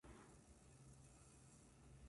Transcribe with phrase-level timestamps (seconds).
[0.03, 0.15] いーね